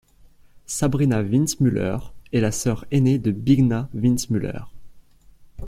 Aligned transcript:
Sabrina 0.65 1.21
Windmüller 1.21 1.99
est 2.33 2.39
la 2.41 2.51
sœur 2.51 2.87
aînée 2.89 3.19
de 3.19 3.29
Bigna 3.29 3.87
Windmüller. 3.93 4.61